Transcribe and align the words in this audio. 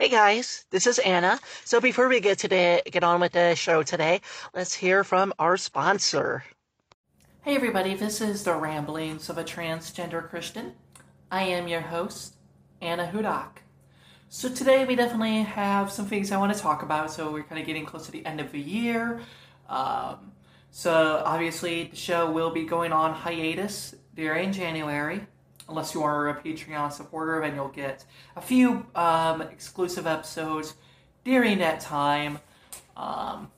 Hey 0.00 0.08
guys, 0.08 0.64
this 0.70 0.86
is 0.86 0.98
Anna. 0.98 1.38
So 1.66 1.78
before 1.78 2.08
we 2.08 2.20
get 2.20 2.38
today, 2.38 2.80
get 2.90 3.04
on 3.04 3.20
with 3.20 3.32
the 3.32 3.54
show 3.54 3.82
today, 3.82 4.22
let's 4.54 4.72
hear 4.72 5.04
from 5.04 5.34
our 5.38 5.58
sponsor. 5.58 6.42
Hey 7.42 7.54
everybody, 7.54 7.94
this 7.94 8.22
is 8.22 8.42
the 8.42 8.54
ramblings 8.54 9.28
of 9.28 9.36
a 9.36 9.44
transgender 9.44 10.26
Christian. 10.26 10.72
I 11.30 11.42
am 11.42 11.68
your 11.68 11.82
host, 11.82 12.36
Anna 12.80 13.10
Hudak. 13.12 13.58
So 14.30 14.48
today 14.48 14.86
we 14.86 14.96
definitely 14.96 15.42
have 15.42 15.92
some 15.92 16.06
things 16.06 16.32
I 16.32 16.38
want 16.38 16.54
to 16.54 16.58
talk 16.58 16.82
about. 16.82 17.12
So 17.12 17.30
we're 17.30 17.42
kind 17.42 17.60
of 17.60 17.66
getting 17.66 17.84
close 17.84 18.06
to 18.06 18.10
the 18.10 18.24
end 18.24 18.40
of 18.40 18.52
the 18.52 18.58
year. 18.58 19.20
Um, 19.68 20.32
so 20.70 21.22
obviously 21.26 21.88
the 21.88 21.96
show 21.96 22.30
will 22.30 22.52
be 22.52 22.64
going 22.64 22.92
on 22.92 23.12
hiatus 23.12 23.94
during 24.14 24.50
January 24.52 25.26
unless 25.70 25.94
you 25.94 26.02
are 26.02 26.28
a 26.28 26.34
Patreon 26.34 26.92
supporter, 26.92 27.40
then 27.40 27.54
you'll 27.54 27.68
get 27.68 28.04
a 28.36 28.40
few 28.40 28.84
um, 28.94 29.40
exclusive 29.42 30.06
episodes 30.06 30.74
during 31.24 31.58
that 31.58 31.80
time. 31.80 32.38
Um, 32.96 33.50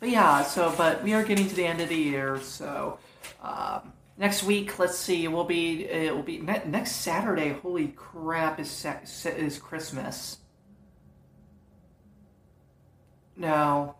but 0.00 0.08
yeah, 0.08 0.42
so 0.42 0.74
but 0.76 1.02
we 1.02 1.14
are 1.14 1.22
getting 1.22 1.48
to 1.48 1.54
the 1.54 1.64
end 1.64 1.80
of 1.80 1.88
the 1.88 1.96
year, 1.96 2.40
so 2.40 2.98
um, 3.42 3.92
next 4.18 4.42
week, 4.42 4.78
let's 4.78 4.98
see, 4.98 5.24
it 5.24 5.32
will 5.32 5.44
be 5.44 5.84
it 5.84 6.14
will 6.14 6.22
be 6.22 6.38
ne- 6.38 6.62
next 6.66 6.92
Saturday. 6.96 7.50
Holy 7.50 7.88
crap! 7.88 8.58
Is 8.58 8.86
is 9.24 9.58
Christmas? 9.58 10.38
No. 13.36 13.96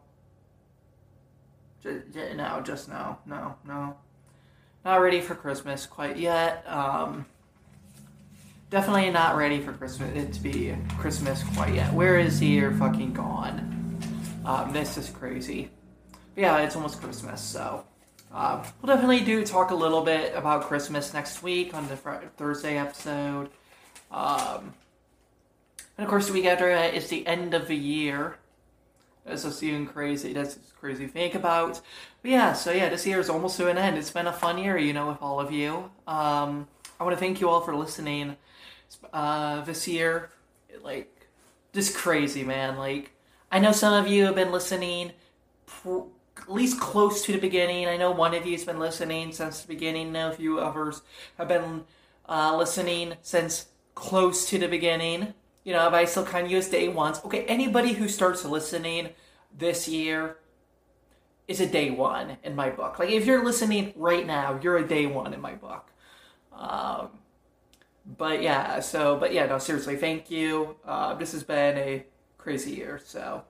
no, 1.84 2.62
just 2.64 2.88
no, 2.88 3.18
no, 3.26 3.56
no 3.66 3.96
not 4.84 4.96
ready 4.96 5.20
for 5.20 5.34
Christmas 5.34 5.86
quite 5.86 6.16
yet. 6.16 6.64
Um, 6.66 7.26
definitely 8.70 9.10
not 9.10 9.36
ready 9.36 9.60
for 9.60 9.72
Christmas 9.72 10.14
it 10.16 10.32
to 10.34 10.40
be 10.40 10.76
Christmas 10.98 11.42
quite 11.54 11.74
yet. 11.74 11.92
Where 11.92 12.18
is 12.18 12.40
the 12.40 12.46
year 12.46 12.72
fucking 12.72 13.14
gone? 13.14 13.98
Um, 14.44 14.72
this 14.72 14.98
is 14.98 15.08
crazy. 15.08 15.70
But 16.34 16.40
yeah, 16.42 16.58
it's 16.58 16.76
almost 16.76 17.00
Christmas, 17.00 17.40
so 17.40 17.84
uh, 18.32 18.64
we'll 18.82 18.94
definitely 18.94 19.20
do 19.20 19.44
talk 19.44 19.70
a 19.70 19.74
little 19.74 20.02
bit 20.02 20.34
about 20.34 20.64
Christmas 20.64 21.14
next 21.14 21.42
week 21.42 21.72
on 21.72 21.88
the 21.88 21.96
Thursday 21.96 22.76
episode. 22.76 23.48
Um, 24.10 24.74
and 25.96 26.04
of 26.04 26.08
course, 26.08 26.26
the 26.26 26.32
week 26.32 26.46
after 26.46 26.68
that 26.68 26.94
is 26.94 27.08
the 27.08 27.26
end 27.26 27.54
of 27.54 27.68
the 27.68 27.76
year. 27.76 28.36
Even 29.26 29.86
crazy. 29.86 30.32
That's 30.32 30.58
crazy 30.78 31.06
to 31.06 31.12
think 31.12 31.34
about. 31.34 31.80
But 32.22 32.30
yeah, 32.30 32.52
so 32.52 32.72
yeah, 32.72 32.88
this 32.88 33.06
year 33.06 33.18
is 33.18 33.30
almost 33.30 33.56
to 33.56 33.68
an 33.68 33.78
end. 33.78 33.96
It's 33.96 34.10
been 34.10 34.26
a 34.26 34.32
fun 34.32 34.58
year, 34.58 34.76
you 34.76 34.92
know, 34.92 35.08
with 35.08 35.22
all 35.22 35.40
of 35.40 35.50
you. 35.50 35.90
Um, 36.06 36.68
I 37.00 37.04
want 37.04 37.16
to 37.16 37.20
thank 37.20 37.40
you 37.40 37.48
all 37.48 37.60
for 37.60 37.74
listening. 37.74 38.36
Uh, 39.12 39.64
this 39.64 39.88
year, 39.88 40.30
like, 40.82 41.26
just 41.72 41.96
crazy, 41.96 42.44
man. 42.44 42.76
Like, 42.76 43.12
I 43.50 43.58
know 43.58 43.72
some 43.72 43.94
of 43.94 44.06
you 44.10 44.26
have 44.26 44.34
been 44.34 44.52
listening 44.52 45.12
pr- 45.66 46.02
at 46.36 46.52
least 46.52 46.78
close 46.78 47.24
to 47.24 47.32
the 47.32 47.38
beginning. 47.38 47.86
I 47.86 47.96
know 47.96 48.10
one 48.10 48.34
of 48.34 48.44
you 48.44 48.52
has 48.52 48.64
been 48.64 48.78
listening 48.78 49.32
since 49.32 49.62
the 49.62 49.68
beginning. 49.68 50.12
Now, 50.12 50.30
a 50.30 50.34
few 50.34 50.60
others 50.60 51.02
have 51.38 51.48
been 51.48 51.84
uh, 52.28 52.56
listening 52.56 53.14
since 53.22 53.66
close 53.94 54.48
to 54.50 54.58
the 54.58 54.68
beginning 54.68 55.34
you 55.64 55.72
know, 55.72 55.90
but 55.90 55.96
I 55.96 56.04
still 56.04 56.24
kind 56.24 56.46
of 56.46 56.52
use 56.52 56.68
day 56.68 56.88
ones. 56.88 57.20
Okay, 57.24 57.44
anybody 57.44 57.94
who 57.94 58.08
starts 58.08 58.44
listening 58.44 59.08
this 59.56 59.88
year 59.88 60.36
is 61.48 61.60
a 61.60 61.66
day 61.66 61.90
one 61.90 62.36
in 62.42 62.54
my 62.54 62.70
book. 62.70 62.98
Like 62.98 63.10
if 63.10 63.26
you're 63.26 63.44
listening 63.44 63.92
right 63.96 64.26
now, 64.26 64.58
you're 64.62 64.76
a 64.78 64.86
day 64.86 65.06
one 65.06 65.34
in 65.34 65.40
my 65.40 65.54
book. 65.54 65.90
Um, 66.52 67.08
but 68.18 68.42
yeah, 68.42 68.80
so 68.80 69.16
but 69.16 69.32
yeah, 69.32 69.46
no, 69.46 69.58
seriously, 69.58 69.96
thank 69.96 70.30
you. 70.30 70.76
Uh, 70.84 71.14
this 71.14 71.32
has 71.32 71.42
been 71.42 71.76
a 71.78 72.04
crazy 72.36 72.72
year. 72.72 73.00
So 73.02 73.42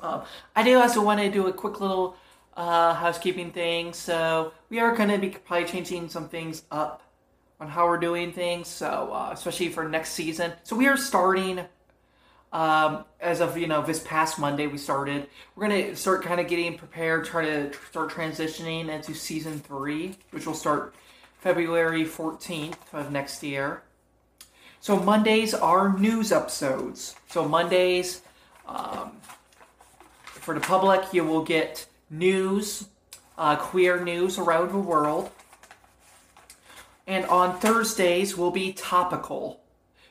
um, 0.00 0.22
I 0.54 0.62
do 0.62 0.78
also 0.78 1.02
want 1.02 1.20
to 1.20 1.30
do 1.30 1.46
a 1.46 1.52
quick 1.52 1.80
little 1.80 2.16
uh, 2.56 2.94
housekeeping 2.94 3.50
thing. 3.50 3.94
So 3.94 4.52
we 4.68 4.78
are 4.78 4.94
going 4.94 5.08
to 5.08 5.18
be 5.18 5.30
probably 5.30 5.66
changing 5.66 6.08
some 6.10 6.28
things 6.28 6.64
up 6.70 7.02
on 7.60 7.68
how 7.68 7.86
we're 7.86 7.98
doing 7.98 8.32
things. 8.32 8.68
So 8.68 9.10
uh, 9.12 9.30
especially 9.32 9.68
for 9.68 9.88
next 9.88 10.10
season. 10.10 10.52
So 10.62 10.76
we 10.76 10.86
are 10.86 10.96
starting 10.96 11.60
um, 12.52 13.04
as 13.20 13.40
of 13.40 13.58
you 13.58 13.66
know 13.66 13.82
this 13.82 14.00
past 14.00 14.38
Monday 14.38 14.66
we 14.66 14.78
started. 14.78 15.28
We're 15.54 15.68
gonna 15.68 15.96
start 15.96 16.22
kind 16.22 16.40
of 16.40 16.46
getting 16.48 16.78
prepared, 16.78 17.24
try 17.24 17.44
to 17.44 17.72
start 17.90 18.10
transitioning 18.10 18.88
into 18.88 19.14
season 19.14 19.58
three, 19.60 20.16
which 20.30 20.46
will 20.46 20.54
start 20.54 20.94
February 21.40 22.04
fourteenth 22.04 22.78
of 22.94 23.10
next 23.10 23.42
year. 23.42 23.82
So 24.80 24.96
Mondays 24.96 25.54
are 25.54 25.98
news 25.98 26.30
episodes. 26.30 27.16
So 27.28 27.48
Mondays, 27.48 28.20
um, 28.68 29.12
for 30.24 30.54
the 30.54 30.60
public, 30.60 31.12
you 31.12 31.24
will 31.24 31.42
get 31.42 31.86
news, 32.10 32.88
uh, 33.38 33.56
queer 33.56 34.04
news 34.04 34.38
around 34.38 34.70
the 34.70 34.78
world. 34.78 35.30
And 37.06 37.24
on 37.26 37.58
Thursdays 37.60 38.36
we'll 38.36 38.50
be 38.50 38.72
topical. 38.72 39.60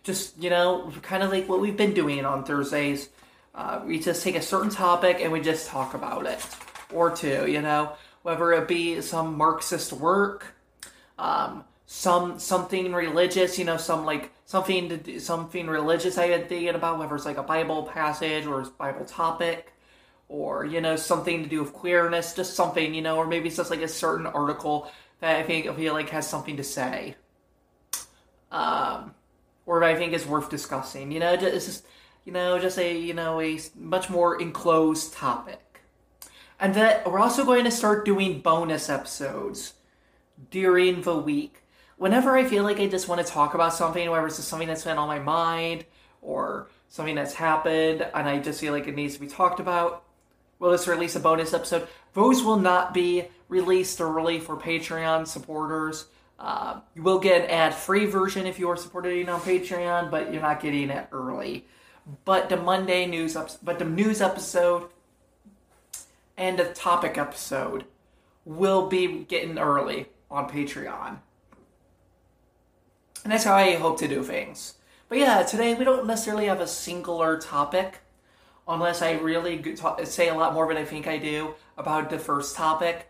Just, 0.03 0.41
you 0.41 0.49
know, 0.49 0.91
kind 1.01 1.23
of 1.23 1.31
like 1.31 1.47
what 1.47 1.61
we've 1.61 1.77
been 1.77 1.93
doing 1.93 2.25
on 2.25 2.43
Thursdays. 2.43 3.09
Uh, 3.55 3.81
we 3.85 3.99
just 3.99 4.23
take 4.23 4.35
a 4.35 4.41
certain 4.41 4.69
topic 4.69 5.17
and 5.21 5.31
we 5.31 5.39
just 5.39 5.67
talk 5.67 5.93
about 5.93 6.25
it. 6.25 6.45
Or 6.91 7.15
two, 7.15 7.49
you 7.49 7.61
know, 7.61 7.93
whether 8.23 8.51
it 8.53 8.67
be 8.67 9.01
some 9.01 9.37
Marxist 9.37 9.93
work, 9.93 10.55
um, 11.17 11.63
some 11.85 12.39
something 12.39 12.93
religious, 12.93 13.59
you 13.59 13.65
know, 13.65 13.77
some 13.77 14.05
like 14.05 14.31
something 14.45 14.89
to 14.89 14.97
do, 14.97 15.19
something 15.19 15.67
religious 15.67 16.17
I've 16.17 16.29
been 16.29 16.47
thinking 16.47 16.75
about, 16.75 16.99
whether 16.99 17.15
it's 17.15 17.25
like 17.25 17.37
a 17.37 17.43
Bible 17.43 17.83
passage 17.83 18.45
or 18.45 18.61
a 18.61 18.65
Bible 18.65 19.05
topic, 19.05 19.73
or 20.29 20.65
you 20.65 20.81
know 20.81 20.95
something 20.95 21.43
to 21.43 21.49
do 21.49 21.61
with 21.61 21.73
queerness, 21.73 22.33
just 22.33 22.55
something, 22.55 22.93
you 22.93 23.01
know, 23.01 23.17
or 23.17 23.27
maybe 23.27 23.47
it's 23.47 23.57
just 23.57 23.69
like 23.69 23.81
a 23.81 23.87
certain 23.87 24.25
article 24.25 24.91
that 25.23 25.37
I 25.37 25.43
think 25.43 25.67
I 25.67 25.73
feel 25.73 25.93
like 25.93 26.09
has 26.09 26.27
something 26.27 26.57
to 26.57 26.65
say, 26.65 27.15
um, 28.51 29.15
or 29.65 29.81
I 29.81 29.95
think 29.95 30.11
is 30.11 30.25
worth 30.25 30.49
discussing. 30.49 31.13
You 31.13 31.21
know, 31.21 31.31
it's 31.31 31.65
just 31.65 31.85
you 32.25 32.33
know 32.33 32.59
just 32.59 32.77
a 32.77 32.99
you 32.99 33.13
know 33.13 33.39
a 33.39 33.57
much 33.73 34.09
more 34.09 34.41
enclosed 34.41 35.13
topic, 35.13 35.79
and 36.59 36.75
that 36.75 37.09
we're 37.09 37.19
also 37.19 37.45
going 37.45 37.63
to 37.63 37.71
start 37.71 38.03
doing 38.03 38.41
bonus 38.41 38.89
episodes 38.89 39.75
during 40.51 41.03
the 41.03 41.17
week. 41.17 41.63
Whenever 41.95 42.35
I 42.35 42.43
feel 42.43 42.63
like 42.63 42.81
I 42.81 42.87
just 42.87 43.07
want 43.07 43.25
to 43.25 43.31
talk 43.31 43.53
about 43.53 43.73
something, 43.73 44.09
whether 44.09 44.27
it's 44.27 44.35
just 44.35 44.49
something 44.49 44.67
that's 44.67 44.83
been 44.83 44.97
on 44.97 45.07
my 45.07 45.19
mind 45.19 45.85
or 46.21 46.67
something 46.89 47.15
that's 47.15 47.35
happened, 47.35 48.01
and 48.13 48.27
I 48.27 48.39
just 48.39 48.59
feel 48.59 48.73
like 48.73 48.89
it 48.89 48.95
needs 48.95 49.13
to 49.13 49.21
be 49.21 49.27
talked 49.27 49.61
about, 49.61 50.03
we'll 50.59 50.71
just 50.71 50.87
release 50.87 51.15
a 51.15 51.19
bonus 51.19 51.53
episode. 51.53 51.87
Those 52.13 52.43
will 52.43 52.57
not 52.57 52.93
be 52.93 53.25
released 53.49 53.99
early 53.99 54.39
for 54.39 54.55
Patreon 54.55 55.27
supporters. 55.27 56.05
Uh, 56.39 56.79
you 56.95 57.03
will 57.03 57.19
get 57.19 57.43
an 57.43 57.49
ad-free 57.49 58.05
version 58.05 58.45
if 58.45 58.59
you 58.59 58.69
are 58.69 58.77
supporting 58.77 59.29
on 59.29 59.39
Patreon, 59.41 60.11
but 60.11 60.31
you're 60.31 60.41
not 60.41 60.61
getting 60.61 60.89
it 60.89 61.07
early. 61.11 61.65
But 62.25 62.49
the 62.49 62.57
Monday 62.57 63.05
news, 63.05 63.35
up, 63.35 63.51
but 63.63 63.79
the 63.79 63.85
news 63.85 64.21
episode 64.21 64.89
and 66.35 66.59
the 66.59 66.65
topic 66.65 67.17
episode 67.17 67.85
will 68.43 68.87
be 68.89 69.23
getting 69.23 69.57
early 69.57 70.07
on 70.29 70.49
Patreon, 70.49 71.19
and 73.23 73.31
that's 73.31 73.45
how 73.45 73.55
I 73.55 73.75
hope 73.75 73.99
to 73.99 74.07
do 74.07 74.21
things. 74.23 74.73
But 75.07 75.19
yeah, 75.19 75.43
today 75.43 75.75
we 75.75 75.85
don't 75.85 76.07
necessarily 76.07 76.47
have 76.47 76.59
a 76.59 76.67
singular 76.67 77.37
topic, 77.37 77.99
unless 78.67 79.01
I 79.01 79.13
really 79.13 79.63
say 80.05 80.29
a 80.29 80.35
lot 80.35 80.53
more 80.53 80.67
than 80.67 80.77
I 80.77 80.85
think 80.85 81.07
I 81.07 81.17
do 81.17 81.55
about 81.77 82.09
the 82.09 82.19
first 82.19 82.55
topic. 82.55 83.09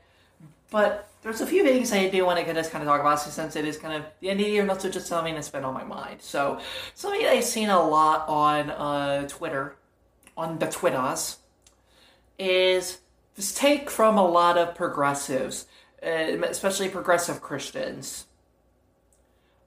But 0.71 1.07
there's 1.21 1.39
a 1.39 1.47
few 1.47 1.63
things 1.63 1.93
I 1.93 2.09
do 2.09 2.25
want 2.25 2.39
to 2.39 2.45
kind 2.45 2.57
of 2.57 2.69
talk 2.69 2.99
about 2.99 3.21
since 3.21 3.55
it 3.55 3.65
is 3.65 3.77
kind 3.77 3.93
of 3.93 4.05
the 4.19 4.29
end 4.29 4.39
of 4.39 4.45
the 4.45 4.51
year, 4.51 4.65
not 4.65 4.81
so 4.81 4.89
just 4.89 5.07
something 5.07 5.35
that's 5.35 5.49
been 5.49 5.63
on 5.63 5.73
my 5.73 5.83
mind. 5.83 6.21
So 6.21 6.59
something 6.95 7.25
I've 7.25 7.43
seen 7.43 7.69
a 7.69 7.81
lot 7.81 8.27
on 8.27 8.69
uh, 8.71 9.27
Twitter, 9.27 9.75
on 10.35 10.59
the 10.59 10.65
Twitters, 10.65 11.37
is 12.39 12.99
this 13.35 13.53
take 13.53 13.89
from 13.89 14.17
a 14.17 14.25
lot 14.25 14.57
of 14.57 14.75
progressives, 14.75 15.67
uh, 16.03 16.07
especially 16.09 16.89
progressive 16.89 17.41
Christians, 17.41 18.25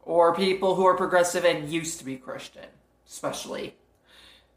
or 0.02 0.34
people 0.34 0.74
who 0.74 0.84
are 0.84 0.96
progressive 0.96 1.44
and 1.44 1.68
used 1.68 1.98
to 2.00 2.04
be 2.04 2.16
Christian, 2.16 2.66
especially, 3.08 3.76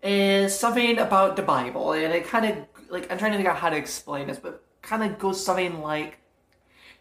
is 0.01 0.57
something 0.57 0.98
about 0.98 1.36
the 1.36 1.42
Bible, 1.42 1.94
and 1.94 2.13
it 2.13 2.28
kind 2.28 2.46
of 2.46 2.57
like 2.90 3.12
I'm 3.12 3.18
trying 3.18 3.31
to 3.31 3.38
figure 3.38 3.51
out 3.51 3.57
how 3.57 3.69
to 3.69 3.78
explain 3.78 4.28
this, 4.28 4.38
but 4.38 4.63
kind 4.81 5.04
of 5.04 5.19
goes 5.19 5.44
something 5.44 5.81
like 5.81 6.19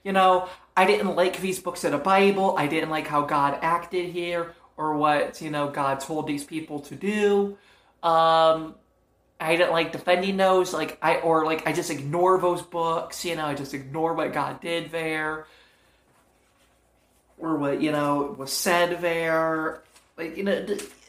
you 0.05 0.13
know, 0.13 0.49
I 0.77 0.87
didn't 0.87 1.17
like 1.17 1.41
these 1.41 1.59
books 1.59 1.85
of 1.85 1.93
the 1.93 1.99
Bible. 1.99 2.57
I 2.57 2.67
didn't 2.67 2.91
like 2.91 3.07
how 3.07 3.23
God 3.23 3.59
acted 3.63 4.11
here 4.11 4.55
or 4.77 4.97
what, 4.97 5.43
you 5.43 5.51
know, 5.51 5.69
God 5.69 6.01
told 6.01 6.27
these 6.27 6.45
people 6.45 6.81
to 6.81 6.95
do. 6.95 7.59
Um, 8.03 8.77
I 9.41 9.57
didn't 9.57 9.73
like 9.73 9.93
defending 9.93 10.37
those, 10.37 10.73
like 10.73 10.99
I 11.03 11.17
or 11.17 11.45
like 11.45 11.67
I 11.67 11.73
just 11.73 11.91
ignore 11.91 12.41
those 12.41 12.63
books, 12.63 13.25
you 13.25 13.37
know, 13.37 13.45
I 13.45 13.55
just 13.55 13.75
ignore 13.75 14.15
what 14.15 14.33
God 14.33 14.61
did 14.61 14.91
there, 14.91 15.47
or 17.39 17.57
what 17.57 17.81
you 17.81 17.93
know 17.93 18.35
was 18.39 18.53
said 18.53 19.01
there, 19.01 19.83
like 20.17 20.37
you 20.37 20.45
know, 20.45 20.65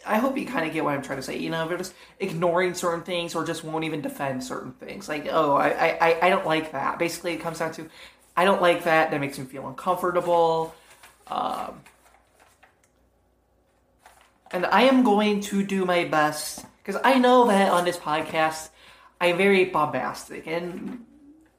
I 0.10 0.18
hope 0.18 0.38
you 0.38 0.46
kind 0.46 0.68
of 0.68 0.74
get 0.74 0.84
what 0.84 0.94
I'm 0.94 1.02
trying 1.02 1.20
to 1.20 1.24
say. 1.24 1.38
You 1.38 1.50
know, 1.50 1.68
they're 1.68 1.78
just 1.78 1.94
ignoring 2.20 2.74
certain 2.74 3.04
things 3.04 3.36
or 3.36 3.46
just 3.46 3.64
won't 3.64 3.86
even 3.86 4.02
defend 4.02 4.44
certain 4.44 4.74
things. 4.74 5.08
Like, 5.08 5.28
oh, 5.30 5.56
I, 5.56 5.98
I, 6.02 6.20
I 6.24 6.30
don't 6.30 6.46
like 6.46 6.72
that. 6.72 7.00
Basically, 7.00 7.34
it 7.34 7.42
comes 7.42 7.60
down 7.60 7.72
to, 7.74 7.90
I 8.36 8.46
don't 8.46 8.62
like 8.62 8.84
that. 8.84 9.12
That 9.12 9.22
makes 9.22 9.38
me 9.38 9.46
feel 9.46 9.68
uncomfortable. 9.68 10.74
Um, 11.28 11.82
and 14.52 14.66
I 14.66 14.84
am 14.84 15.04
going 15.04 15.42
to 15.42 15.64
do 15.64 15.86
my 15.86 16.06
best 16.06 16.66
because 16.84 17.00
I 17.04 17.20
know 17.20 17.48
that 17.48 17.72
on 17.72 17.86
this 17.86 17.98
podcast 17.98 18.70
I'm 19.22 19.38
very 19.38 19.66
bombastic, 19.66 20.48
and 20.48 21.06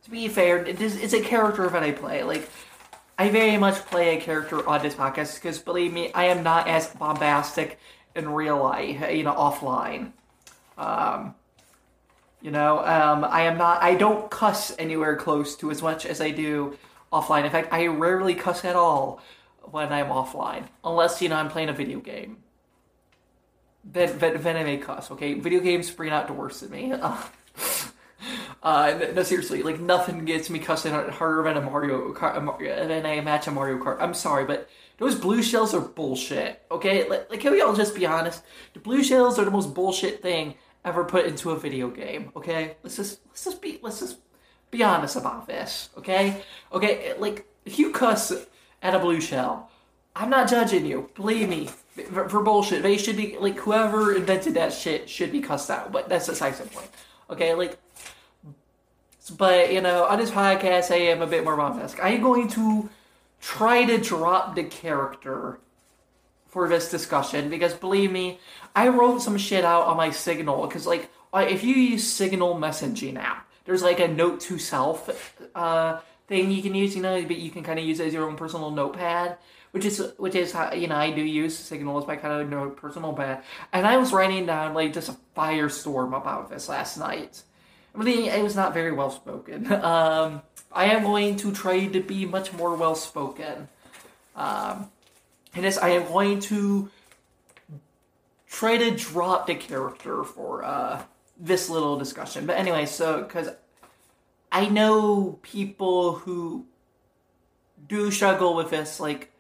to 0.05 0.11
be 0.11 0.29
fair, 0.29 0.65
it 0.65 0.81
is, 0.81 0.97
it's 0.97 1.13
a 1.13 1.21
character 1.21 1.69
that 1.69 1.83
I 1.83 1.93
play. 1.93 2.23
Like 2.23 2.49
I 3.19 3.29
very 3.29 3.59
much 3.59 3.77
play 3.87 4.17
a 4.17 4.21
character 4.21 4.67
on 4.67 4.83
this 4.83 4.95
podcast 4.95 5.35
because 5.35 5.59
believe 5.59 5.93
me, 5.93 6.13
I 6.15 6.25
am 6.25 6.43
not 6.43 6.69
as 6.69 6.89
bombastic 6.89 7.79
in 8.15 8.29
real 8.29 8.63
life, 8.63 9.11
you 9.13 9.23
know, 9.23 9.35
offline. 9.35 10.13
Um, 10.77 11.35
you 12.43 12.51
know, 12.51 12.79
um, 12.79 13.25
I 13.25 13.43
am 13.43 13.59
not. 13.59 13.83
I 13.83 13.95
don't 13.95 14.31
cuss 14.31 14.75
anywhere 14.79 15.17
close 15.17 15.57
to 15.57 15.71
as 15.71 15.83
much 15.83 16.07
as 16.07 16.21
I 16.21 16.31
do 16.31 16.77
offline. 17.13 17.45
In 17.45 17.51
fact, 17.51 17.73
I 17.73 17.87
rarely 17.87 18.35
cuss 18.35 18.65
at 18.65 18.77
all 18.77 19.21
when 19.63 19.93
I'm 19.93 20.07
offline, 20.07 20.67
unless 20.83 21.21
you 21.21 21.29
know 21.29 21.37
I'm 21.37 21.49
playing 21.49 21.69
a 21.69 21.75
video 21.75 22.01
game. 22.01 22.39
Then, 23.85 24.19
then, 24.19 24.43
then 24.43 24.57
I 24.57 24.65
may 24.65 24.79
cuss. 24.79 25.11
Okay, 25.11 25.35
video 25.35 25.61
games 25.61 25.91
bring 25.91 26.11
out 26.11 26.27
the 26.27 26.33
worst 26.33 26.63
in 26.63 26.71
me. 26.71 26.95
Uh, 28.63 29.13
no, 29.15 29.23
seriously, 29.23 29.63
like 29.63 29.81
nothing 29.81 30.27
gets 30.27 30.51
me 30.51 30.59
cussing 30.59 30.93
harder 30.93 31.43
than 31.45 31.57
a 31.57 31.63
Mario 31.63 32.13
Kart, 32.13 32.59
than 32.59 33.07
a 33.07 33.21
match 33.23 33.47
of 33.47 33.55
Mario 33.55 33.83
Kart. 33.83 33.97
I'm 34.01 34.13
sorry, 34.13 34.45
but 34.45 34.69
those 35.01 35.15
blue 35.15 35.43
shells 35.43 35.73
are 35.75 35.81
bullshit. 35.81 36.63
Okay, 36.71 37.09
like, 37.09 37.31
like 37.31 37.41
can 37.41 37.53
we 37.53 37.63
all 37.63 37.75
just 37.75 37.95
be 37.95 38.05
honest? 38.05 38.45
The 38.75 38.81
blue 38.81 39.03
shells 39.03 39.39
are 39.39 39.47
the 39.47 39.51
most 39.51 39.75
bullshit 39.75 40.21
thing 40.21 40.55
ever 40.85 41.05
put 41.05 41.25
into 41.25 41.51
a 41.51 41.59
video 41.59 41.89
game. 41.89 42.31
Okay, 42.37 42.77
let's 42.83 42.97
just 42.97 43.21
let's 43.29 43.45
just 43.45 43.63
be 43.63 43.81
let's 43.83 44.01
just 44.01 44.19
be 44.71 44.83
honest 44.83 45.17
about 45.17 45.47
this. 45.47 45.89
Okay, 45.97 46.43
okay, 46.71 47.15
like 47.19 47.47
if 47.65 47.79
you 47.79 47.93
cuss 47.93 48.31
at 48.83 48.95
a 48.95 48.99
blue 48.99 49.23
shell, 49.23 49.71
I'm 50.15 50.29
not 50.29 50.51
judging 50.51 50.85
you. 50.85 51.09
Believe 51.15 51.49
me, 51.49 51.71
for, 52.13 52.29
for 52.29 52.43
bullshit, 52.43 52.83
they 52.83 52.99
should 52.99 53.17
be 53.17 53.39
like 53.41 53.59
whoever 53.59 54.15
invented 54.15 54.53
that 54.55 54.71
shit 54.71 55.09
should 55.09 55.33
be 55.33 55.41
cussed 55.41 55.71
out. 55.71 55.93
But 55.93 56.11
that's 56.11 56.29
a 56.29 56.35
side 56.35 56.55
point. 56.73 56.91
Okay, 57.31 57.55
like 57.55 57.79
but 59.39 59.73
you 59.73 59.81
know, 59.81 60.05
on 60.05 60.19
this 60.19 60.31
podcast, 60.31 60.91
I 60.91 60.97
am 60.97 61.23
a 61.23 61.27
bit 61.27 61.43
more 61.43 61.57
bombastic. 61.57 62.05
I 62.05 62.11
am 62.11 62.23
going 62.23 62.49
to 62.49 62.91
try 63.41 63.85
to 63.85 63.99
drop 63.99 64.55
the 64.55 64.65
character 64.65 65.61
for 66.47 66.69
this 66.69 66.91
discussion 66.91 67.49
because 67.49 67.75
believe 67.75 68.11
me, 68.13 68.39
I 68.75 68.89
wrote 68.89 69.23
some 69.23 69.39
shit 69.39 69.65
out 69.65 69.87
on 69.87 69.97
my 69.97 70.11
Signal 70.11 70.67
because 70.67 70.87
like 70.87 71.11
if 71.35 71.65
you 71.65 71.75
use 71.75 72.07
Signal 72.07 72.57
messaging 72.57 73.17
app, 73.17 73.49
there's 73.65 73.83
like 73.83 74.01
a 74.01 74.09
note 74.09 74.41
to 74.41 74.59
self 74.59 75.41
uh, 75.55 76.01
thing 76.27 76.51
you 76.51 76.63
can 76.63 76.75
use, 76.75 76.95
you 76.95 77.03
know, 77.03 77.23
but 77.23 77.37
you 77.37 77.51
can 77.51 77.63
kind 77.63 77.79
of 77.79 77.85
use 77.85 78.01
it 78.01 78.09
as 78.09 78.13
your 78.13 78.29
own 78.29 78.37
personal 78.37 78.71
notepad, 78.71 79.39
which 79.71 79.85
is 79.85 80.13
which 80.19 80.35
is 80.35 80.53
how 80.53 80.73
you 80.73 80.89
know 80.89 80.97
I 80.97 81.11
do 81.13 81.23
use 81.23 81.57
Signal 81.57 81.99
as 81.99 82.07
my 82.07 82.17
kind 82.17 82.53
of 82.53 82.77
personal 82.77 83.13
pad, 83.13 83.45
and 83.73 83.87
I 83.87 83.97
was 83.97 84.13
writing 84.13 84.47
down 84.47 84.75
like 84.75 84.93
just 84.93 85.09
a 85.09 85.17
firestorm 85.37 86.17
about 86.17 86.51
this 86.51 86.69
last 86.69 86.99
night 86.99 87.43
really, 87.95 88.29
it 88.29 88.43
was 88.43 88.57
not 88.57 88.75
very 88.75 88.93
well 88.93 89.11
spoken. 89.11 89.73
Um, 89.83 90.43
I 90.73 90.85
am 90.87 91.03
going 91.03 91.35
to 91.37 91.53
try 91.53 91.87
to 91.87 92.01
be 92.01 92.27
much 92.27 92.53
more 92.53 92.77
well 92.77 92.95
spoken. 92.95 93.69
Um, 94.37 94.89
and 95.53 95.67
I 95.83 95.91
am 95.91 96.07
going 96.07 96.39
to 96.41 96.91
try 98.49 98.77
to 98.77 98.91
drop 98.93 99.47
the 99.47 99.57
character 99.57 100.23
for 100.23 100.63
uh, 100.65 101.03
this 101.39 101.69
little 101.69 101.99
discussion. 101.99 102.47
But 102.47 102.57
anyway, 102.57 102.87
so 102.87 103.23
because 103.23 103.49
I 104.53 104.69
know 104.69 105.39
people 105.43 106.15
who 106.15 106.67
do 107.89 108.11
struggle 108.11 108.55
with 108.55 108.71
this, 108.71 109.01
like 109.01 109.33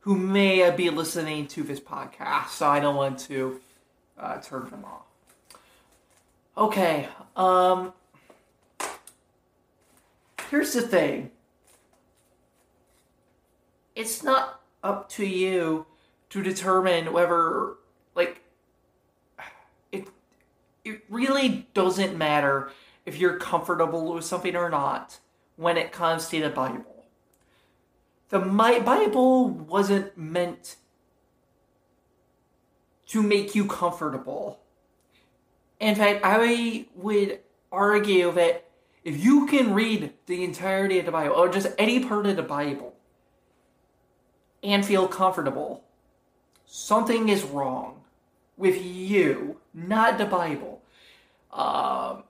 who 0.00 0.16
may 0.16 0.70
be 0.70 0.90
listening 0.90 1.46
to 1.48 1.62
this 1.62 1.80
podcast, 1.80 2.48
so 2.50 2.68
I 2.68 2.80
don't 2.80 2.96
want 2.96 3.18
to 3.20 3.60
uh, 4.18 4.40
turn 4.40 4.70
them 4.70 4.84
off. 4.84 5.09
Okay, 6.60 7.08
um, 7.36 7.94
here's 10.50 10.74
the 10.74 10.82
thing. 10.82 11.30
It's 13.96 14.22
not 14.22 14.60
up 14.84 15.08
to 15.12 15.24
you 15.24 15.86
to 16.28 16.42
determine 16.42 17.14
whether, 17.14 17.76
like, 18.14 18.42
it, 19.90 20.08
it 20.84 21.00
really 21.08 21.66
doesn't 21.72 22.18
matter 22.18 22.70
if 23.06 23.16
you're 23.16 23.38
comfortable 23.38 24.12
with 24.12 24.26
something 24.26 24.54
or 24.54 24.68
not 24.68 25.18
when 25.56 25.78
it 25.78 25.92
comes 25.92 26.28
to 26.28 26.42
the 26.42 26.50
Bible. 26.50 27.06
The 28.28 28.38
My 28.38 28.80
Bible 28.80 29.48
wasn't 29.48 30.14
meant 30.18 30.76
to 33.06 33.22
make 33.22 33.54
you 33.54 33.64
comfortable 33.64 34.59
in 35.80 35.94
fact, 35.94 36.20
I 36.22 36.86
would 36.94 37.40
argue 37.72 38.30
that 38.32 38.68
if 39.02 39.22
you 39.22 39.46
can 39.46 39.72
read 39.72 40.12
the 40.26 40.44
entirety 40.44 40.98
of 40.98 41.06
the 41.06 41.12
Bible, 41.12 41.34
or 41.34 41.48
just 41.48 41.68
any 41.78 42.04
part 42.04 42.26
of 42.26 42.36
the 42.36 42.42
Bible, 42.42 42.94
and 44.62 44.84
feel 44.84 45.08
comfortable, 45.08 45.84
something 46.66 47.30
is 47.30 47.42
wrong 47.42 48.02
with 48.58 48.84
you, 48.84 49.56
not 49.72 50.18
the 50.18 50.26
Bible. 50.26 50.82
Because 51.50 52.16
um, 52.16 52.22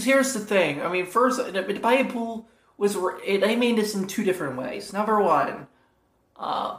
here's 0.00 0.32
the 0.32 0.40
thing. 0.40 0.82
I 0.82 0.90
mean, 0.90 1.06
first, 1.06 1.38
the 1.38 1.78
Bible 1.80 2.48
was. 2.76 2.96
It, 3.24 3.44
I 3.44 3.54
mean 3.54 3.76
this 3.76 3.94
in 3.94 4.08
two 4.08 4.24
different 4.24 4.56
ways. 4.56 4.92
Number 4.92 5.20
one, 5.20 5.68
uh, 6.36 6.78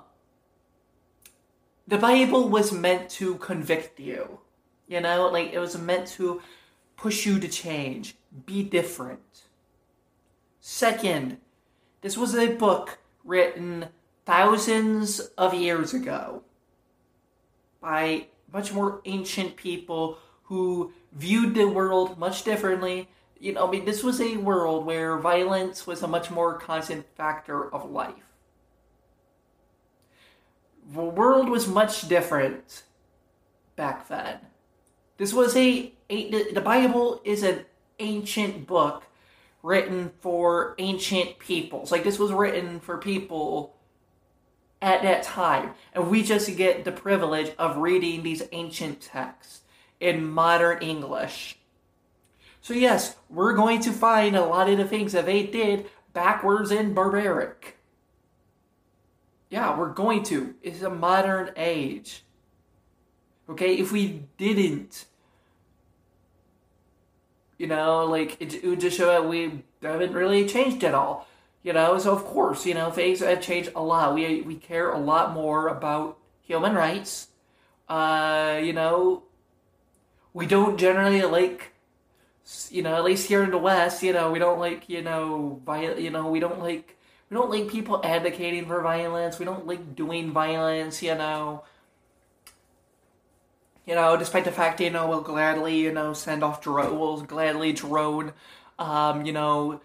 the 1.92 1.98
Bible 1.98 2.48
was 2.48 2.72
meant 2.72 3.10
to 3.10 3.36
convict 3.36 4.00
you. 4.00 4.40
You 4.88 5.02
know, 5.02 5.28
like 5.28 5.52
it 5.52 5.60
was 5.60 5.78
meant 5.78 6.08
to 6.16 6.42
push 6.96 7.26
you 7.26 7.38
to 7.38 7.50
change, 7.50 8.16
be 8.46 8.64
different. 8.64 9.42
Second, 10.62 11.40
this 12.00 12.18
was 12.18 12.34
a 12.34 12.56
book 12.56 13.00
written 13.26 13.88
thousands 14.26 15.20
of 15.38 15.54
years 15.54 15.94
ago 15.94 16.44
by 17.82 18.28
much 18.54 18.72
more 18.72 19.02
ancient 19.04 19.58
people 19.58 20.18
who 20.44 20.94
viewed 21.12 21.56
the 21.56 21.68
world 21.68 22.18
much 22.18 22.46
differently. 22.46 23.10
You 23.38 23.52
know, 23.52 23.68
I 23.68 23.70
mean, 23.70 23.84
this 23.84 24.02
was 24.02 24.22
a 24.22 24.38
world 24.38 24.86
where 24.86 25.18
violence 25.18 25.86
was 25.86 26.04
a 26.04 26.08
much 26.08 26.32
more 26.32 26.58
constant 26.58 27.06
factor 27.18 27.70
of 27.76 27.92
life 27.92 28.31
the 30.94 31.04
world 31.04 31.50
was 31.50 31.68
much 31.68 32.08
different 32.08 32.84
back 33.76 34.08
then. 34.08 34.40
This 35.18 35.34
was 35.34 35.56
a, 35.56 35.94
a 36.10 36.52
the 36.52 36.62
Bible 36.62 37.22
is 37.24 37.44
an 37.44 37.66
ancient 38.00 38.68
book 38.68 39.04
written 39.64 40.12
for 40.22 40.76
ancient 40.80 41.40
peoples. 41.40 41.92
Like 41.92 42.04
this 42.04 42.20
was 42.20 42.32
written 42.32 42.80
for 42.80 42.98
people 42.98 43.76
at 44.82 45.04
that 45.04 45.24
time. 45.24 45.72
And 45.94 46.10
we 46.10 46.24
just 46.24 46.56
get 46.58 46.84
the 46.84 46.92
privilege 46.92 47.54
of 47.58 47.78
reading 47.78 48.24
these 48.24 48.44
ancient 48.52 49.02
texts 49.02 49.62
in 50.00 50.26
modern 50.26 50.82
English. 50.82 51.58
So, 52.62 52.74
yes, 52.74 53.16
we're 53.30 53.54
going 53.54 53.80
to 53.82 53.92
find 53.92 54.36
a 54.36 54.46
lot 54.46 54.70
of 54.70 54.78
the 54.78 54.86
things 54.86 55.14
that 55.14 55.26
they 55.26 55.44
did 55.44 55.90
backwards 56.14 56.72
and 56.72 56.94
barbaric. 56.94 57.78
Yeah, 59.52 59.78
we're 59.78 59.94
going 59.94 60.24
to. 60.24 60.56
It's 60.64 60.82
a 60.82 60.90
modern 60.90 61.52
age. 61.56 62.24
Okay, 63.50 63.76
if 63.76 63.92
we 63.92 64.24
didn't, 64.38 65.06
you 67.58 67.68
know, 67.68 68.06
like 68.06 68.38
it, 68.42 68.54
it 68.56 68.66
would 68.68 68.80
just 68.80 68.98
show 68.98 69.08
that 69.08 69.28
we 69.28 69.64
haven't 69.82 70.14
really 70.14 70.48
changed 70.48 70.84
at 70.84 70.94
all. 70.94 71.28
You 71.64 71.74
know, 71.74 71.98
so 72.00 72.12
of 72.14 72.26
course, 72.26 72.66
you 72.66 72.74
know, 72.74 72.90
things 72.90 73.20
have 73.20 73.42
changed 73.42 73.72
a 73.76 73.84
lot. 73.84 74.16
We 74.16 74.42
we 74.42 74.56
care 74.56 74.92
a 74.92 74.98
lot 74.98 75.34
more 75.34 75.68
about 75.68 76.18
human 76.42 76.74
rights. 76.74 77.28
Uh, 77.90 78.60
you 78.64 78.74
know, 78.74 79.24
we 80.34 80.46
don't 80.48 80.78
generally 80.78 81.22
like, 81.24 81.74
you 82.70 82.82
know, 82.82 82.96
at 82.96 83.04
least 83.04 83.28
here 83.28 83.44
in 83.44 83.52
the 83.52 83.58
West, 83.58 84.04
you 84.04 84.14
know, 84.14 84.32
we 84.32 84.40
don't 84.40 84.60
like, 84.60 84.90
you 84.90 85.02
know, 85.02 85.62
viol- 85.66 86.00
you 86.00 86.10
know, 86.10 86.30
we 86.30 86.40
don't 86.40 86.60
like 86.60 86.98
we 87.32 87.38
don't 87.38 87.50
like 87.50 87.70
people 87.70 88.02
advocating 88.04 88.66
for 88.66 88.82
violence. 88.82 89.40
We 89.40 89.46
don't 89.46 89.66
like 89.66 89.96
doing 89.96 90.34
violence, 90.34 91.02
you 91.02 91.16
know. 91.16 91.64
You 93.86 93.96
know, 93.96 94.18
despite 94.18 94.44
the 94.44 94.52
fact, 94.52 94.82
you 94.82 94.90
know, 94.90 95.08
we'll 95.08 95.22
gladly, 95.22 95.80
you 95.80 95.94
know, 95.94 96.12
send 96.12 96.44
off 96.44 96.62
drone, 96.62 97.00
we'll 97.00 97.22
gladly 97.22 97.72
drone, 97.72 98.34
um, 98.78 99.26
you 99.26 99.32
know, 99.32 99.80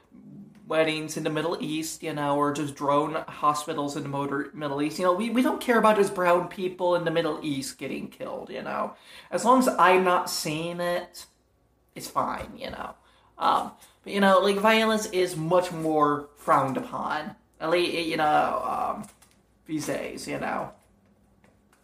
weddings 0.67 1.17
in 1.17 1.23
the 1.23 1.31
Middle 1.31 1.57
East, 1.63 2.03
you 2.03 2.13
know, 2.13 2.37
or 2.37 2.53
just 2.53 2.75
drone 2.75 3.15
hospitals 3.29 3.97
in 3.97 4.03
the 4.03 4.09
motor, 4.09 4.51
Middle 4.53 4.83
East. 4.83 4.99
You 4.99 5.05
know, 5.05 5.15
we, 5.15 5.31
we 5.31 5.41
don't 5.41 5.61
care 5.61 5.79
about 5.79 5.97
just 5.97 6.17
brown 6.17 6.49
people 6.49 6.97
in 6.97 7.05
the 7.05 7.13
Middle 7.13 7.39
East 7.45 7.79
getting 7.79 8.09
killed, 8.09 8.51
you 8.51 8.63
know. 8.63 8.95
As 9.31 9.45
long 9.45 9.61
as 9.61 9.69
I'm 9.69 10.03
not 10.03 10.29
seeing 10.29 10.81
it, 10.81 11.27
it's 11.95 12.09
fine, 12.09 12.59
you 12.59 12.73
know. 12.73 12.97
Um, 13.39 13.73
but, 14.05 14.13
you 14.13 14.21
know, 14.21 14.41
like, 14.41 14.57
violence 14.57 15.07
is 15.07 15.37
much 15.37 15.73
more 15.73 16.29
frowned 16.37 16.77
upon. 16.77 17.35
At 17.61 17.71
least, 17.71 18.07
you 18.07 18.17
know, 18.17 18.95
um, 18.97 19.09
these 19.67 19.87
days, 19.87 20.29
you 20.29 20.39
know. 20.39 20.73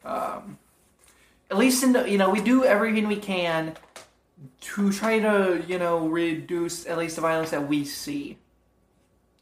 Um, 0.05 0.59
at 1.51 1.59
least 1.59 1.83
in 1.83 1.93
the, 1.93 2.09
you 2.11 2.19
know, 2.19 2.31
we 2.31 2.41
do 2.41 2.65
everything 2.65 3.09
we 3.09 3.17
can 3.17 3.77
to 4.61 4.93
try 4.93 5.19
to, 5.19 5.63
you 5.69 5.79
know, 5.79 6.07
reduce 6.09 6.87
at 6.87 6.99
least 6.99 7.17
the 7.17 7.23
violence 7.23 7.51
that 7.51 7.69
we 7.69 7.85
see. 7.85 8.39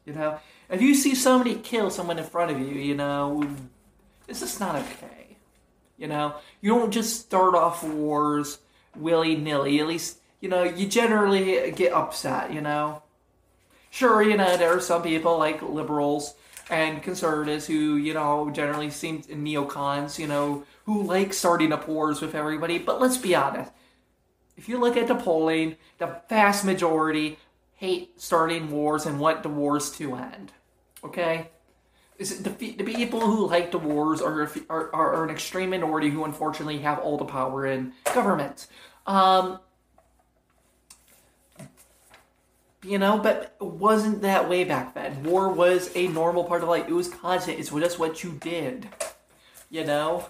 You 0.05 0.13
know, 0.13 0.39
if 0.69 0.81
you 0.81 0.95
see 0.95 1.15
somebody 1.15 1.55
kill 1.55 1.89
someone 1.89 2.19
in 2.19 2.25
front 2.25 2.51
of 2.51 2.59
you, 2.59 2.67
you 2.67 2.95
know, 2.95 3.47
this 4.27 4.41
is 4.41 4.59
not 4.59 4.75
okay. 4.75 5.37
You 5.97 6.07
know, 6.07 6.35
you 6.61 6.71
don't 6.71 6.91
just 6.91 7.19
start 7.21 7.55
off 7.55 7.83
wars 7.83 8.59
willy 8.95 9.35
nilly. 9.35 9.79
At 9.79 9.87
least, 9.87 10.17
you 10.41 10.49
know, 10.49 10.63
you 10.63 10.87
generally 10.87 11.71
get 11.71 11.93
upset, 11.93 12.51
you 12.51 12.61
know. 12.61 13.03
Sure, 13.91 14.21
you 14.21 14.35
know, 14.35 14.57
there 14.57 14.75
are 14.75 14.81
some 14.81 15.03
people 15.03 15.37
like 15.37 15.61
liberals 15.61 16.33
and 16.69 17.03
conservatives 17.03 17.67
who, 17.67 17.95
you 17.95 18.13
know, 18.13 18.49
generally 18.49 18.89
seem 18.89 19.21
neocons, 19.23 20.17
you 20.17 20.27
know, 20.27 20.63
who 20.85 21.03
like 21.03 21.33
starting 21.33 21.71
up 21.71 21.87
wars 21.87 22.21
with 22.21 22.33
everybody. 22.33 22.77
But 22.79 22.99
let's 22.99 23.17
be 23.17 23.35
honest. 23.35 23.71
If 24.57 24.69
you 24.69 24.77
look 24.77 24.97
at 24.97 25.07
the 25.07 25.15
polling, 25.15 25.75
the 25.97 26.21
vast 26.29 26.65
majority 26.65 27.37
hate 27.75 28.21
starting 28.21 28.69
wars 28.71 29.05
and 29.05 29.19
want 29.19 29.43
the 29.43 29.49
wars 29.49 29.91
to 29.97 30.15
end. 30.15 30.51
Okay? 31.03 31.49
The, 32.19 32.49
the 32.77 32.83
people 32.83 33.21
who 33.21 33.47
like 33.47 33.71
the 33.71 33.79
wars 33.79 34.21
are, 34.21 34.51
are, 34.69 34.93
are, 34.93 35.23
an 35.23 35.31
extreme 35.31 35.71
minority 35.71 36.09
who 36.09 36.23
unfortunately 36.23 36.77
have 36.79 36.99
all 36.99 37.17
the 37.17 37.25
power 37.25 37.65
in 37.65 37.93
government. 38.13 38.67
Um, 39.07 39.59
you 42.83 42.97
know, 42.97 43.17
but 43.17 43.55
it 43.61 43.65
wasn't 43.65 44.21
that 44.21 44.49
way 44.49 44.63
back 44.63 44.93
then. 44.93 45.23
War 45.23 45.49
was 45.49 45.91
a 45.95 46.07
normal 46.07 46.43
part 46.43 46.63
of 46.63 46.69
life. 46.69 46.87
It 46.87 46.93
was 46.93 47.09
constant. 47.09 47.59
It's 47.59 47.69
just 47.69 47.99
what 47.99 48.23
you 48.23 48.31
did. 48.31 48.87
You 49.69 49.85
know? 49.85 50.25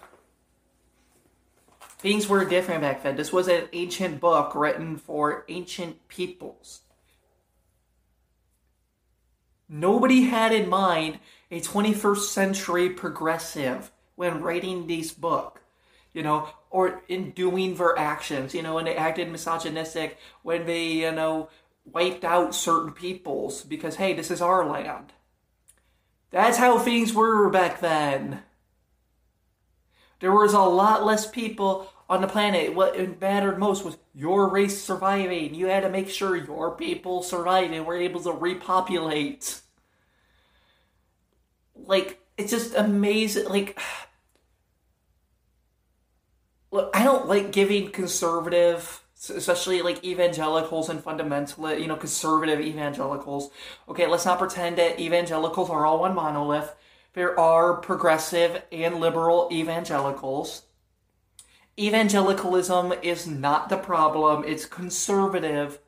Things 1.98 2.28
were 2.28 2.44
different 2.44 2.82
back 2.82 3.02
then. 3.02 3.16
This 3.16 3.32
was 3.32 3.48
an 3.48 3.68
ancient 3.72 4.20
book 4.20 4.54
written 4.54 4.96
for 4.96 5.44
ancient 5.48 6.08
peoples. 6.08 6.80
Nobody 9.68 10.24
had 10.24 10.52
in 10.52 10.68
mind 10.68 11.20
a 11.50 11.60
21st 11.60 12.24
century 12.24 12.90
progressive 12.90 13.90
when 14.16 14.42
writing 14.42 14.86
this 14.86 15.12
book, 15.12 15.62
you 16.12 16.22
know, 16.22 16.48
or 16.70 17.02
in 17.08 17.30
doing 17.30 17.76
their 17.76 17.98
actions, 17.98 18.54
you 18.54 18.62
know, 18.62 18.74
when 18.74 18.84
they 18.84 18.96
acted 18.96 19.30
misogynistic, 19.30 20.18
when 20.42 20.66
they, 20.66 20.84
you 20.84 21.12
know, 21.12 21.48
wiped 21.84 22.24
out 22.24 22.54
certain 22.54 22.92
peoples 22.92 23.62
because, 23.62 23.96
hey, 23.96 24.12
this 24.12 24.30
is 24.30 24.40
our 24.40 24.66
land. 24.66 25.12
That's 26.30 26.56
how 26.56 26.78
things 26.78 27.12
were 27.12 27.50
back 27.50 27.80
then. 27.80 28.42
There 30.20 30.32
was 30.32 30.54
a 30.54 30.60
lot 30.60 31.04
less 31.04 31.28
people 31.28 31.92
on 32.08 32.20
the 32.20 32.28
planet. 32.28 32.74
What 32.74 33.20
mattered 33.20 33.58
most 33.58 33.84
was 33.84 33.98
your 34.14 34.48
race 34.48 34.82
surviving. 34.82 35.54
You 35.54 35.66
had 35.66 35.82
to 35.82 35.90
make 35.90 36.08
sure 36.08 36.36
your 36.36 36.76
people 36.76 37.22
survived 37.22 37.74
and 37.74 37.84
were 37.84 37.96
able 37.96 38.20
to 38.20 38.32
repopulate. 38.32 39.60
Like, 41.74 42.20
it's 42.38 42.50
just 42.50 42.74
amazing. 42.74 43.48
Like, 43.48 43.78
look, 46.70 46.90
I 46.94 47.04
don't 47.04 47.26
like 47.26 47.52
giving 47.52 47.90
conservative, 47.90 49.01
especially 49.30 49.82
like 49.82 50.04
evangelicals 50.04 50.88
and 50.88 51.02
fundamentalist, 51.02 51.80
you 51.80 51.86
know, 51.86 51.96
conservative 51.96 52.60
evangelicals. 52.60 53.50
Okay, 53.88 54.06
let's 54.06 54.26
not 54.26 54.38
pretend 54.38 54.78
that 54.78 55.00
evangelicals 55.00 55.70
are 55.70 55.86
all 55.86 56.00
one 56.00 56.14
monolith 56.14 56.74
there 57.14 57.38
are 57.38 57.76
progressive 57.76 58.62
and 58.72 58.98
liberal 58.98 59.48
evangelicals. 59.52 60.62
Evangelicalism 61.78 62.94
is 63.02 63.26
not 63.26 63.68
the 63.68 63.76
problem, 63.76 64.44
it's 64.46 64.66
conservative. 64.66 65.78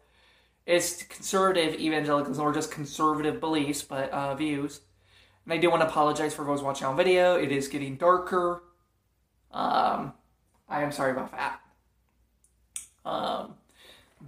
It's 0.66 1.02
conservative 1.02 1.78
evangelicalism 1.78 2.42
or 2.42 2.54
just 2.54 2.70
conservative 2.70 3.38
beliefs, 3.38 3.82
but 3.82 4.10
uh, 4.10 4.34
views. 4.34 4.80
And 5.44 5.52
I 5.52 5.58
do 5.58 5.70
want 5.70 5.82
to 5.82 5.88
apologize 5.88 6.34
for 6.34 6.44
those 6.44 6.62
watching 6.62 6.86
on 6.86 6.96
video. 6.96 7.36
It 7.36 7.52
is 7.52 7.68
getting 7.68 7.96
darker. 7.96 8.62
Um, 9.50 10.14
I 10.68 10.82
am 10.82 10.90
sorry 10.90 11.12
about 11.12 11.32
that. 11.32 11.60
Um, 13.04 13.54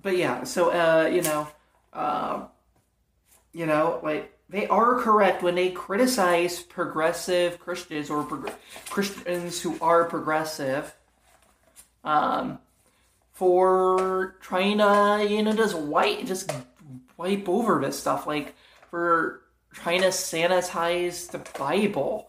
but 0.02 0.16
yeah, 0.16 0.44
so 0.44 0.70
uh, 0.70 1.06
you 1.06 1.22
know, 1.22 1.48
uh, 1.92 2.44
you 3.52 3.66
know, 3.66 4.00
like 4.02 4.32
they 4.48 4.66
are 4.68 5.00
correct 5.00 5.42
when 5.42 5.54
they 5.54 5.70
criticize 5.70 6.60
progressive 6.62 7.58
Christians 7.58 8.10
or 8.10 8.22
prog- 8.22 8.52
Christians 8.90 9.60
who 9.60 9.76
are 9.80 10.04
progressive 10.04 10.94
um, 12.04 12.58
for 13.32 14.36
trying 14.40 14.78
to, 14.78 15.26
you 15.28 15.42
know, 15.42 15.52
just 15.52 15.76
wipe, 15.76 16.26
just 16.26 16.52
wipe 17.16 17.48
over 17.48 17.80
this 17.80 17.98
stuff. 17.98 18.26
Like 18.26 18.54
for 18.90 19.42
trying 19.72 20.02
to 20.02 20.08
sanitize 20.08 21.30
the 21.30 21.38
Bible, 21.58 22.28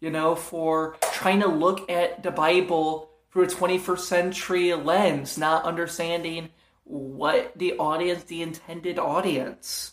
you 0.00 0.10
know, 0.10 0.34
for 0.34 0.96
trying 1.12 1.40
to 1.40 1.48
look 1.48 1.90
at 1.90 2.22
the 2.22 2.30
Bible 2.30 3.10
through 3.32 3.44
a 3.44 3.48
21st 3.48 3.98
century 3.98 4.74
lens, 4.74 5.36
not 5.36 5.64
understanding 5.64 6.50
what 6.84 7.52
the 7.56 7.74
audience, 7.74 8.24
the 8.24 8.42
intended 8.42 8.98
audience. 8.98 9.92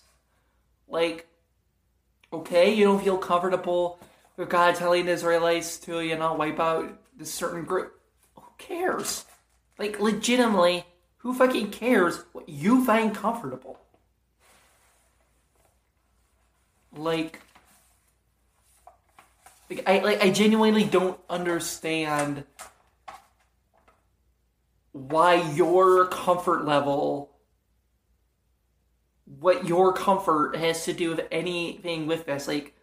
Like, 0.88 1.28
okay, 2.32 2.74
you 2.74 2.86
don't 2.86 3.04
feel 3.04 3.18
comfortable 3.18 4.00
with 4.38 4.50
God 4.50 4.76
telling 4.76 5.08
Israelites 5.08 5.78
to, 5.80 6.02
you 6.02 6.18
know, 6.18 6.34
wipe 6.34 6.60
out 6.60 7.00
this 7.18 7.34
certain 7.34 7.64
group. 7.64 8.00
Who 8.36 8.44
cares? 8.58 9.26
Like, 9.78 10.00
legitimately, 10.00 10.86
who 11.18 11.34
fucking 11.34 11.72
cares 11.72 12.24
what 12.34 12.48
you 12.48 12.86
find 12.86 13.16
comfortable? 13.16 13.80
Like, 16.96 17.40
like 19.70 19.90
I 19.90 20.00
like 20.00 20.24
I 20.24 20.30
genuinely 20.30 20.84
don't 20.84 21.20
understand 21.30 22.44
why 24.94 25.52
your 25.52 26.08
comfort 26.08 26.66
level 26.66 27.34
what 29.40 29.68
your 29.68 29.94
comfort 29.94 30.56
has 30.56 30.86
to 30.86 30.94
do 30.94 31.10
with 31.10 31.22
anything 31.32 32.08
with 32.08 32.26
this. 32.26 32.48
Like, 32.48 32.76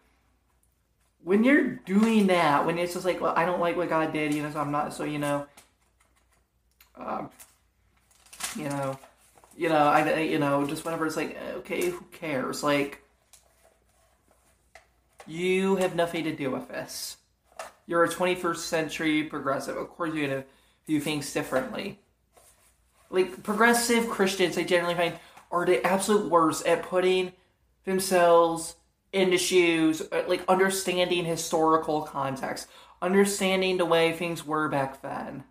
when 1.22 1.44
you're 1.44 1.68
doing 1.68 2.28
that, 2.28 2.64
when 2.64 2.78
it's 2.78 2.94
just 2.94 3.04
like, 3.04 3.20
well, 3.20 3.34
I 3.36 3.44
don't 3.44 3.60
like 3.60 3.76
what 3.76 3.88
God 3.88 4.12
did, 4.12 4.34
you 4.34 4.42
know, 4.42 4.50
so 4.50 4.60
I'm 4.60 4.70
not, 4.70 4.94
so, 4.94 5.04
you 5.04 5.18
know, 5.18 5.46
um, 6.96 7.30
you 8.56 8.68
know, 8.68 8.98
you 9.56 9.68
know, 9.68 9.76
I, 9.76 10.20
you 10.20 10.38
know, 10.38 10.66
just 10.66 10.84
whenever 10.84 11.06
it's 11.06 11.16
like, 11.16 11.36
okay, 11.56 11.90
who 11.90 12.04
cares? 12.10 12.62
Like, 12.62 13.02
you 15.26 15.76
have 15.76 15.94
nothing 15.94 16.24
to 16.24 16.34
do 16.34 16.50
with 16.50 16.68
this. 16.68 17.18
You're 17.86 18.04
a 18.04 18.08
21st 18.08 18.56
century 18.56 19.24
progressive. 19.24 19.76
Of 19.76 19.90
course, 19.90 20.14
you're 20.14 20.26
gonna 20.26 20.44
view 20.86 21.00
things 21.00 21.32
differently. 21.32 21.98
Like 23.10 23.42
progressive 23.42 24.08
Christians, 24.08 24.56
I 24.56 24.62
generally 24.62 24.94
find 24.94 25.14
are 25.50 25.66
the 25.66 25.84
absolute 25.84 26.30
worst 26.30 26.66
at 26.66 26.82
putting 26.82 27.32
themselves 27.84 28.76
into 29.12 29.36
shoes, 29.36 30.00
uh, 30.12 30.22
like 30.28 30.44
understanding 30.48 31.24
historical 31.24 32.02
context, 32.02 32.68
understanding 33.02 33.76
the 33.76 33.84
way 33.84 34.12
things 34.12 34.46
were 34.46 34.68
back 34.68 35.02
then. 35.02 35.44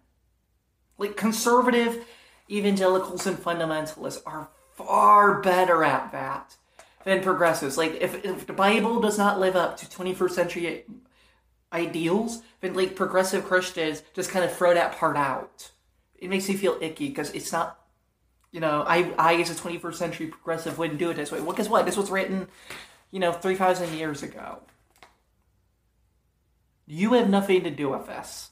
Like 0.98 1.18
conservative 1.18 2.06
evangelicals 2.50 3.28
and 3.28 3.38
fundamentalists 3.38 4.22
are 4.26 4.50
far 4.74 5.42
better 5.42 5.84
at 5.84 6.12
that 6.12 6.56
than 7.04 7.22
progressives. 7.22 7.78
Like 7.78 7.98
if, 8.00 8.24
if 8.24 8.48
the 8.48 8.54
Bible 8.54 9.02
does 9.02 9.18
not 9.18 9.40
live 9.40 9.56
up 9.56 9.78
to 9.78 9.86
21st 9.86 10.32
century 10.32 10.86
ideals, 11.72 12.42
then 12.62 12.74
like 12.74 12.96
progressive 12.96 13.46
Christians 13.46 14.04
just 14.14 14.32
kind 14.32 14.46
of 14.46 14.52
throw 14.56 14.74
that 14.74 14.98
part 14.98 15.18
out. 15.18 15.72
It 16.18 16.30
makes 16.30 16.48
me 16.50 16.56
feel 16.56 16.78
icky 16.82 17.10
because 17.10 17.32
it's 17.32 17.52
not 17.52 17.80
you 18.52 18.60
know, 18.60 18.84
I, 18.86 19.12
I 19.18 19.36
as 19.36 19.50
a 19.50 19.54
21st 19.54 19.96
century 19.96 20.28
progressive 20.28 20.78
wouldn't 20.78 21.00
do 21.00 21.12
it 21.12 21.16
this 21.16 21.32
way. 21.32 21.40
Well, 21.42 21.56
guess 21.56 21.70
what? 21.70 21.86
This 21.86 21.98
was 21.98 22.10
written, 22.10 22.48
you 23.12 23.20
know, 23.20 23.32
3,000 23.32 23.94
years 23.94 24.24
ago. 24.24 24.60
You 26.88 27.14
have 27.14 27.30
nothing 27.30 27.64
to 27.64 27.70
do 27.70 27.90
with 27.90 28.08
this. 28.08 28.50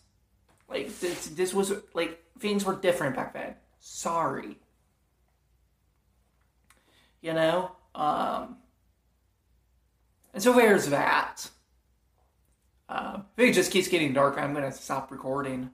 Like, 0.69 0.99
this, 0.99 1.27
this 1.29 1.53
was, 1.53 1.73
like, 1.95 2.23
things 2.37 2.63
were 2.63 2.75
different 2.75 3.15
back 3.15 3.33
then. 3.33 3.55
Sorry. 3.79 4.59
You 7.21 7.33
know? 7.33 7.71
Um, 7.95 8.57
And 10.33 10.43
so 10.43 10.53
there's 10.53 10.87
that. 10.89 11.49
Uh, 12.89 13.19
if 13.35 13.49
it 13.49 13.53
just 13.53 13.71
keeps 13.71 13.87
getting 13.87 14.13
dark, 14.13 14.37
I'm 14.37 14.53
gonna 14.53 14.71
stop 14.71 15.11
recording. 15.11 15.71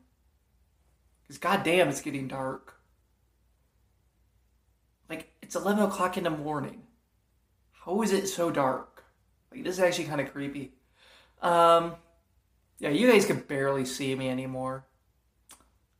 Because 1.24 1.38
goddamn, 1.38 1.90
it's 1.90 2.02
getting 2.02 2.28
dark. 2.28 2.76
Like, 5.10 5.32
it's 5.42 5.56
11 5.56 5.84
o'clock 5.84 6.18
in 6.18 6.24
the 6.24 6.30
morning. 6.30 6.84
How 7.72 8.02
is 8.02 8.12
it 8.12 8.28
so 8.28 8.50
dark? 8.50 9.04
Like, 9.52 9.64
this 9.64 9.76
is 9.76 9.80
actually 9.80 10.06
kind 10.06 10.22
of 10.22 10.32
creepy. 10.32 10.74
Um, 11.42 11.96
yeah, 12.80 12.90
you 12.90 13.12
guys 13.12 13.26
can 13.26 13.40
barely 13.42 13.86
see 13.86 14.16
me 14.16 14.30
anymore. 14.30 14.86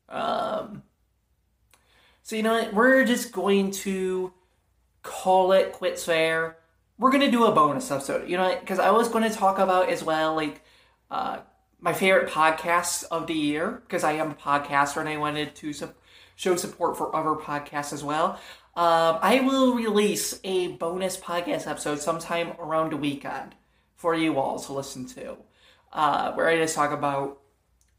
Um, 0.10 0.84
so, 2.24 2.36
you 2.36 2.44
know 2.44 2.54
what? 2.54 2.74
We're 2.74 3.06
just 3.06 3.32
going 3.32 3.72
to 3.72 4.34
call 5.02 5.52
it 5.52 5.74
quits 5.74 6.06
there. 6.06 6.58
We're 6.98 7.12
to 7.12 7.32
do 7.32 7.46
a 7.46 7.52
bonus 7.52 7.92
episode, 7.92 8.30
you 8.30 8.38
know, 8.38 8.58
because 8.60 8.80
I 8.80 8.92
was 8.92 9.10
going 9.10 9.30
to 9.30 9.36
talk 9.36 9.60
about 9.60 9.90
as 9.90 10.04
well, 10.04 10.36
like, 10.36 10.63
uh, 11.14 11.42
my 11.80 11.94
favorite 11.94 12.28
podcasts 12.28 13.04
of 13.12 13.28
the 13.28 13.36
year 13.36 13.84
because 13.86 14.04
I 14.04 14.14
am 14.14 14.32
a 14.32 14.34
podcaster 14.34 14.98
and 14.98 15.08
I 15.08 15.18
wanted 15.18 15.54
to 15.58 15.72
su- 15.72 15.94
show 16.36 16.56
support 16.56 16.98
for 16.98 17.16
other 17.16 17.40
podcasts 17.40 17.94
as 17.94 18.04
well. 18.04 18.40
Um, 18.76 19.20
I 19.22 19.42
will 19.42 19.76
release 19.76 20.40
a 20.44 20.70
bonus 20.70 21.16
podcast 21.16 21.68
episode 21.68 22.00
sometime 22.00 22.54
around 22.58 22.94
the 22.94 22.98
weekend 22.98 23.54
for 23.96 24.16
you 24.16 24.40
all 24.40 24.60
to 24.62 24.74
listen 24.74 25.06
to, 25.10 25.38
uh, 25.92 26.32
where 26.32 26.48
I 26.48 26.58
just 26.58 26.74
talk 26.74 26.92
about 26.92 27.40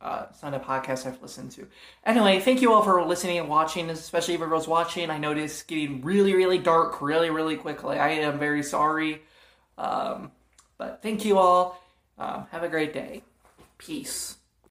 uh, 0.00 0.33
some 0.33 0.52
of 0.52 0.61
the 0.61 0.66
podcasts 0.66 1.06
I've 1.06 1.23
listened 1.23 1.52
to. 1.52 1.68
Anyway, 2.04 2.40
thank 2.40 2.62
you 2.62 2.73
all 2.73 2.83
for 2.83 3.00
listening 3.04 3.38
and 3.38 3.49
watching, 3.49 3.90
especially 3.90 4.35
if 4.35 4.40
everyone's 4.40 4.66
watching. 4.66 5.09
I 5.09 5.18
know 5.18 5.30
it's 5.30 5.62
getting 5.62 6.02
really, 6.02 6.35
really 6.35 6.59
dark 6.59 7.00
really, 7.00 7.30
really 7.30 7.56
quickly. 7.56 7.97
I 7.97 8.09
am 8.09 8.40
very 8.40 8.64
sorry. 8.64 9.23
Um, 9.78 10.33
but 10.78 11.00
thank 11.00 11.25
you 11.25 11.38
all. 11.38 11.80
Um, 12.18 12.47
have 12.50 12.62
a 12.62 12.68
great 12.68 12.92
day. 12.92 13.23
Peace. 13.78 14.37